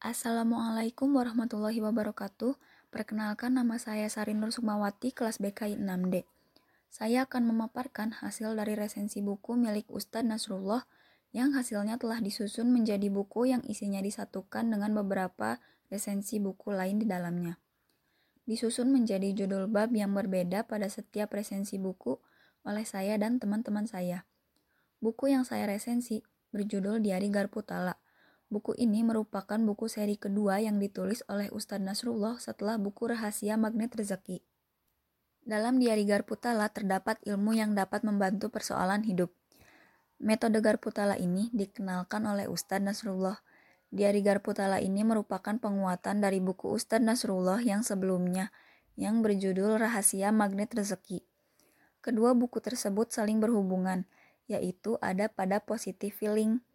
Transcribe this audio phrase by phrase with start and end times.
[0.00, 2.56] Assalamualaikum warahmatullahi wabarakatuh.
[2.88, 6.24] Perkenalkan nama saya Sari Nur Sukmawati, kelas BKI 6D.
[6.88, 10.88] Saya akan memaparkan hasil dari resensi buku milik Ustadz Nasrullah
[11.36, 15.60] yang hasilnya telah disusun menjadi buku yang isinya disatukan dengan beberapa
[15.92, 17.60] resensi buku lain di dalamnya.
[18.48, 22.16] Disusun menjadi judul bab yang berbeda pada setiap resensi buku
[22.64, 24.24] oleh saya dan teman-teman saya.
[25.04, 26.24] Buku yang saya resensi
[26.56, 28.00] berjudul Diari Garputala.
[28.50, 33.94] Buku ini merupakan buku seri kedua yang ditulis oleh Ustadz Nasrullah setelah buku Rahasia Magnet
[33.94, 34.42] Rezeki.
[35.46, 39.30] Dalam Diari Garputala terdapat ilmu yang dapat membantu persoalan hidup.
[40.18, 43.38] Metode Garputala ini dikenalkan oleh Ustadz Nasrullah.
[43.94, 48.50] Diari Garputala ini merupakan penguatan dari buku Ustadz Nasrullah yang sebelumnya,
[48.98, 51.22] yang berjudul Rahasia Magnet Rezeki.
[52.02, 54.10] Kedua buku tersebut saling berhubungan,
[54.50, 56.66] yaitu ada pada positive feeling,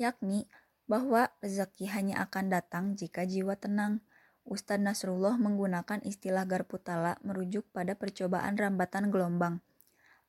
[0.00, 0.48] yakni
[0.88, 4.00] bahwa rezeki hanya akan datang jika jiwa tenang.
[4.48, 9.60] Ustadz Nasrullah menggunakan istilah garpu tala merujuk pada percobaan rambatan gelombang.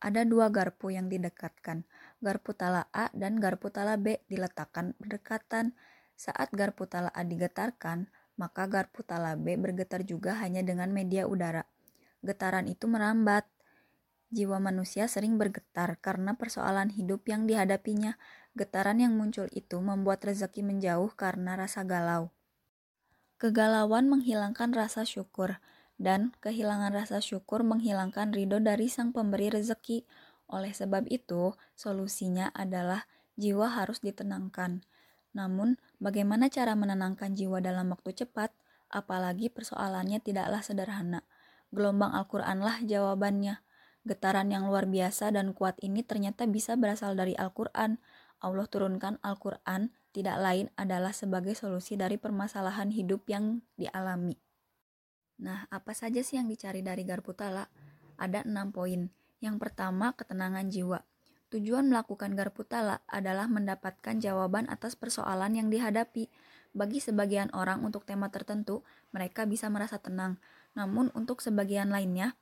[0.04, 1.88] Ada dua garpu yang didekatkan,
[2.20, 5.76] garpu tala A dan garpu tala B diletakkan berdekatan.
[6.20, 11.68] Saat garpu tala A digetarkan, maka garpu tala B bergetar juga hanya dengan media udara.
[12.20, 13.48] Getaran itu merambat.
[14.32, 18.16] Jiwa manusia sering bergetar karena persoalan hidup yang dihadapinya,
[18.58, 22.34] Getaran yang muncul itu membuat rezeki menjauh karena rasa galau.
[23.40, 25.64] Kegalauan menghilangkan rasa syukur,
[26.00, 30.08] dan kehilangan rasa syukur menghilangkan ridho dari sang pemberi rezeki.
[30.50, 33.06] Oleh sebab itu, solusinya adalah
[33.40, 34.82] jiwa harus ditenangkan.
[35.36, 38.50] Namun, bagaimana cara menenangkan jiwa dalam waktu cepat,
[38.90, 41.22] apalagi persoalannya tidaklah sederhana.
[41.70, 43.62] Gelombang Al-Qur'anlah jawabannya.
[44.08, 48.02] Getaran yang luar biasa dan kuat ini ternyata bisa berasal dari Al-Qur'an.
[48.40, 54.40] Allah turunkan Al-Quran tidak lain adalah sebagai solusi dari permasalahan hidup yang dialami.
[55.40, 57.70] Nah, apa saja sih yang dicari dari Garputala?
[58.20, 59.08] Ada enam poin.
[59.40, 61.00] Yang pertama, ketenangan jiwa.
[61.50, 66.28] Tujuan melakukan Garputala adalah mendapatkan jawaban atas persoalan yang dihadapi.
[66.76, 70.38] Bagi sebagian orang untuk tema tertentu, mereka bisa merasa tenang.
[70.78, 72.38] Namun untuk sebagian lainnya,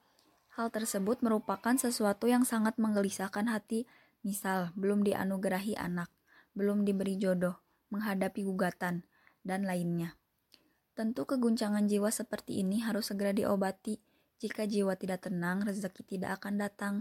[0.57, 3.88] hal tersebut merupakan sesuatu yang sangat menggelisahkan hati
[4.27, 6.11] Misal, belum dianugerahi anak,
[6.51, 7.63] belum diberi jodoh,
[7.95, 9.07] menghadapi gugatan,
[9.47, 10.19] dan lainnya.
[10.99, 14.03] Tentu keguncangan jiwa seperti ini harus segera diobati.
[14.43, 16.95] Jika jiwa tidak tenang, rezeki tidak akan datang.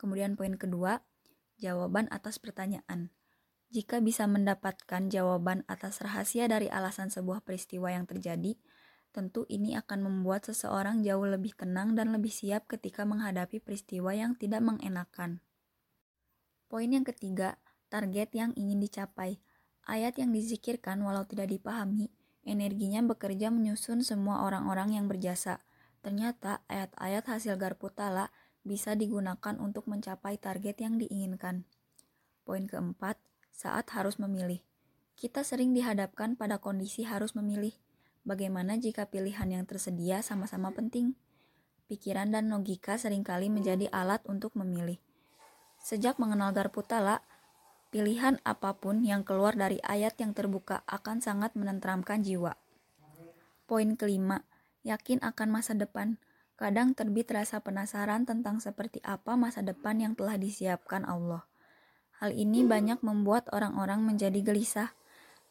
[0.00, 1.04] Kemudian poin kedua,
[1.60, 3.12] jawaban atas pertanyaan.
[3.68, 8.56] Jika bisa mendapatkan jawaban atas rahasia dari alasan sebuah peristiwa yang terjadi,
[9.12, 14.40] tentu ini akan membuat seseorang jauh lebih tenang dan lebih siap ketika menghadapi peristiwa yang
[14.40, 15.44] tidak mengenakan.
[16.72, 17.60] Poin yang ketiga,
[17.92, 19.36] target yang ingin dicapai.
[19.84, 22.08] Ayat yang dizikirkan walau tidak dipahami,
[22.48, 25.60] energinya bekerja menyusun semua orang-orang yang berjasa.
[26.00, 28.32] Ternyata ayat-ayat hasil garpu tala
[28.64, 31.68] bisa digunakan untuk mencapai target yang diinginkan.
[32.48, 33.20] Poin keempat,
[33.52, 34.64] saat harus memilih.
[35.12, 37.76] Kita sering dihadapkan pada kondisi harus memilih.
[38.24, 41.20] Bagaimana jika pilihan yang tersedia sama-sama penting?
[41.92, 44.96] Pikiran dan logika sering kali menjadi alat untuk memilih.
[45.82, 47.26] Sejak mengenal Garputala,
[47.90, 52.54] pilihan apa pun yang keluar dari ayat yang terbuka akan sangat menenteramkan jiwa.
[53.66, 54.46] Poin kelima,
[54.86, 56.22] yakin akan masa depan.
[56.54, 61.50] Kadang terbit rasa penasaran tentang seperti apa masa depan yang telah disiapkan Allah.
[62.22, 64.94] Hal ini banyak membuat orang-orang menjadi gelisah.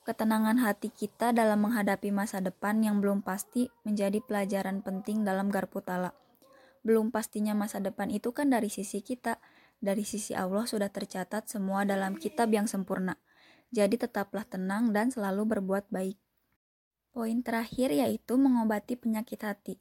[0.07, 6.15] Ketenangan hati kita dalam menghadapi masa depan yang belum pasti menjadi pelajaran penting dalam Garputala.
[6.87, 9.37] Belum pastinya masa depan itu kan dari sisi kita,
[9.81, 13.17] dari sisi Allah sudah tercatat semua dalam kitab yang sempurna.
[13.73, 16.15] Jadi tetaplah tenang dan selalu berbuat baik.
[17.11, 19.75] Poin terakhir yaitu mengobati penyakit hati.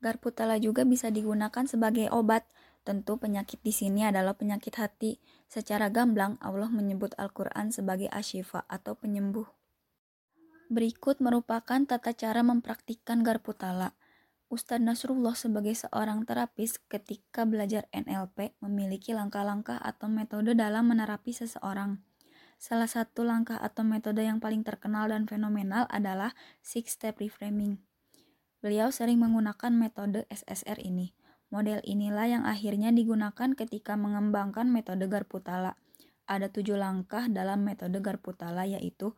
[0.00, 2.48] Garputala juga bisa digunakan sebagai obat.
[2.88, 5.20] Tentu penyakit di sini adalah penyakit hati.
[5.44, 9.44] Secara gamblang Allah menyebut Al-Qur'an sebagai asyifa atau penyembuh.
[10.72, 13.92] Berikut merupakan tata cara mempraktikkan Garputala.
[14.50, 22.02] Ustadz Nasrullah sebagai seorang terapis ketika belajar NLP memiliki langkah-langkah atau metode dalam menerapi seseorang.
[22.58, 26.34] Salah satu langkah atau metode yang paling terkenal dan fenomenal adalah
[26.66, 27.78] Six Step Reframing.
[28.58, 31.14] Beliau sering menggunakan metode SSR ini.
[31.54, 35.78] Model inilah yang akhirnya digunakan ketika mengembangkan metode Garputala.
[36.26, 39.14] Ada tujuh langkah dalam metode Garputala yaitu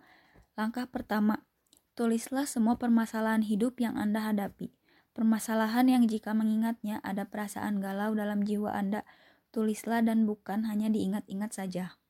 [0.61, 1.49] Langkah pertama,
[1.97, 4.82] tulislah semua permasalahan hidup yang Anda hadapi.
[5.13, 9.05] Permasalahan yang jika mengingatnya ada perasaan galau dalam jiwa Anda,
[9.53, 12.01] tulislah dan bukan hanya diingat-ingat saja.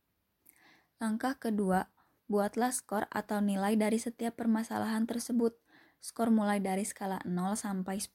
[1.02, 1.90] Langkah kedua,
[2.32, 5.52] Buatlah skor atau nilai dari setiap permasalahan tersebut.
[6.00, 8.08] Skor mulai dari skala 0 sampai 10.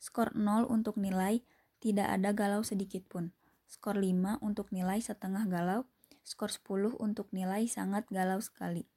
[0.00, 1.44] Skor 0 untuk nilai
[1.84, 3.36] tidak ada galau sedikit pun.
[3.68, 5.84] Skor 5 untuk nilai setengah galau.
[6.24, 8.88] Skor 10 untuk nilai sangat galau sekali.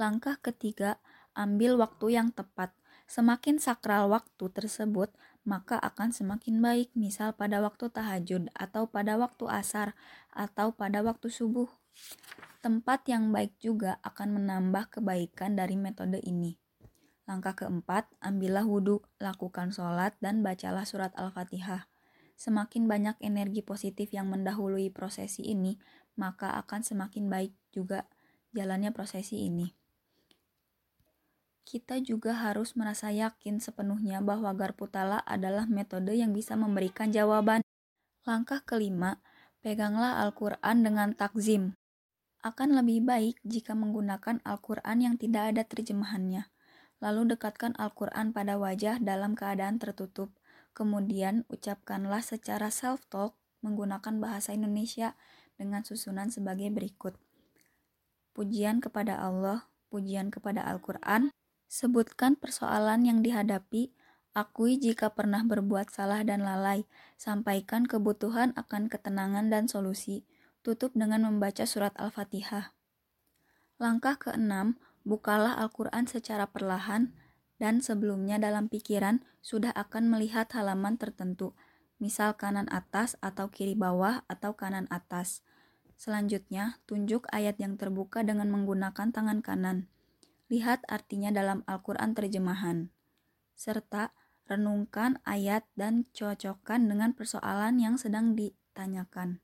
[0.00, 0.96] Langkah ketiga,
[1.36, 2.72] ambil waktu yang tepat.
[3.04, 5.12] Semakin sakral waktu tersebut,
[5.44, 6.88] maka akan semakin baik.
[6.96, 9.92] Misal pada waktu tahajud, atau pada waktu asar,
[10.32, 11.68] atau pada waktu subuh.
[12.64, 16.56] Tempat yang baik juga akan menambah kebaikan dari metode ini.
[17.28, 21.88] Langkah keempat, ambillah wudhu, lakukan sholat, dan bacalah surat Al-Fatihah.
[22.34, 25.76] Semakin banyak energi positif yang mendahului prosesi ini,
[26.16, 28.08] maka akan semakin baik juga
[28.56, 29.83] jalannya prosesi ini
[31.64, 37.64] kita juga harus merasa yakin sepenuhnya bahwa Garputala adalah metode yang bisa memberikan jawaban.
[38.28, 39.24] Langkah kelima,
[39.64, 41.72] peganglah Al-Quran dengan takzim.
[42.44, 46.52] Akan lebih baik jika menggunakan Al-Quran yang tidak ada terjemahannya.
[47.00, 50.36] Lalu dekatkan Al-Quran pada wajah dalam keadaan tertutup.
[50.76, 53.32] Kemudian ucapkanlah secara self-talk
[53.64, 55.16] menggunakan bahasa Indonesia
[55.56, 57.16] dengan susunan sebagai berikut.
[58.36, 61.32] Pujian kepada Allah, pujian kepada Al-Quran,
[61.74, 63.90] Sebutkan persoalan yang dihadapi,
[64.30, 66.86] akui jika pernah berbuat salah dan lalai,
[67.18, 70.22] sampaikan kebutuhan akan ketenangan dan solusi,
[70.62, 72.78] tutup dengan membaca surat Al-Fatihah.
[73.82, 77.10] Langkah keenam, bukalah Al-Quran secara perlahan,
[77.58, 81.58] dan sebelumnya dalam pikiran sudah akan melihat halaman tertentu,
[81.98, 85.42] misal kanan atas atau kiri bawah atau kanan atas.
[85.98, 89.90] Selanjutnya, tunjuk ayat yang terbuka dengan menggunakan tangan kanan.
[90.54, 92.94] Lihat artinya dalam Al-Quran terjemahan.
[93.58, 94.14] Serta
[94.46, 99.42] renungkan ayat dan cocokkan dengan persoalan yang sedang ditanyakan.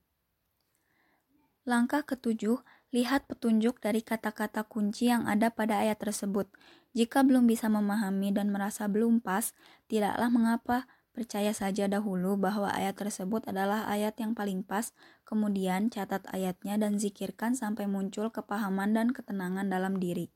[1.66, 2.62] Langkah ketujuh,
[2.94, 6.46] lihat petunjuk dari kata-kata kunci yang ada pada ayat tersebut.
[6.94, 9.50] Jika belum bisa memahami dan merasa belum pas,
[9.90, 14.94] tidaklah mengapa, percaya saja dahulu bahwa ayat tersebut adalah ayat yang paling pas,
[15.26, 20.30] kemudian catat ayatnya dan zikirkan sampai muncul kepahaman dan ketenangan dalam diri.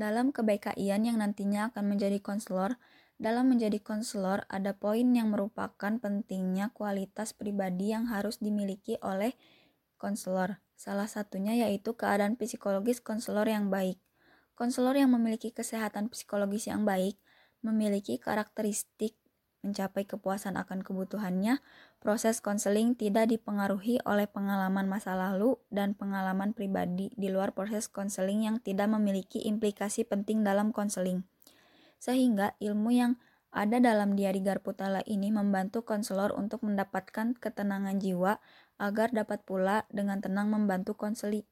[0.00, 2.80] Dalam kebaikan yang nantinya akan menjadi konselor,
[3.20, 9.36] dalam menjadi konselor ada poin yang merupakan pentingnya kualitas pribadi yang harus dimiliki oleh
[10.00, 10.64] konselor.
[10.72, 14.00] Salah satunya yaitu keadaan psikologis konselor yang baik.
[14.56, 17.20] Konselor yang memiliki kesehatan psikologis yang baik
[17.60, 19.12] memiliki karakteristik
[19.60, 21.60] mencapai kepuasan akan kebutuhannya,
[22.00, 28.48] proses konseling tidak dipengaruhi oleh pengalaman masa lalu dan pengalaman pribadi di luar proses konseling
[28.48, 31.28] yang tidak memiliki implikasi penting dalam konseling.
[32.00, 33.12] Sehingga ilmu yang
[33.50, 38.38] ada dalam diari Garputala ini membantu konselor untuk mendapatkan ketenangan jiwa
[38.78, 41.44] agar dapat pula dengan tenang membantu konseli